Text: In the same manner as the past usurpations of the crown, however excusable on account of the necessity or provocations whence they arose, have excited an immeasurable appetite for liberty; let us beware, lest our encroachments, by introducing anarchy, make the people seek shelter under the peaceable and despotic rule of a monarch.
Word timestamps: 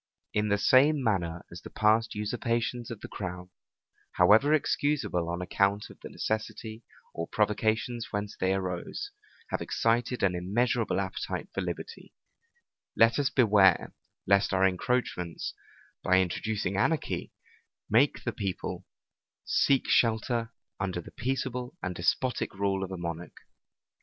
In 0.33 0.47
the 0.49 0.57
same 0.57 1.03
manner 1.03 1.45
as 1.51 1.61
the 1.61 1.69
past 1.69 2.15
usurpations 2.15 2.89
of 2.89 3.01
the 3.01 3.07
crown, 3.07 3.51
however 4.13 4.51
excusable 4.51 5.29
on 5.29 5.43
account 5.43 5.91
of 5.91 5.99
the 5.99 6.09
necessity 6.09 6.81
or 7.13 7.27
provocations 7.27 8.07
whence 8.11 8.35
they 8.35 8.55
arose, 8.55 9.11
have 9.51 9.61
excited 9.61 10.23
an 10.23 10.33
immeasurable 10.33 10.99
appetite 10.99 11.49
for 11.53 11.61
liberty; 11.61 12.15
let 12.95 13.19
us 13.19 13.29
beware, 13.29 13.93
lest 14.25 14.53
our 14.55 14.65
encroachments, 14.67 15.53
by 16.03 16.19
introducing 16.19 16.77
anarchy, 16.77 17.31
make 17.87 18.23
the 18.23 18.33
people 18.33 18.87
seek 19.45 19.87
shelter 19.87 20.51
under 20.79 20.99
the 20.99 21.11
peaceable 21.11 21.77
and 21.83 21.93
despotic 21.93 22.55
rule 22.55 22.83
of 22.83 22.89
a 22.91 22.97
monarch. 22.97 23.37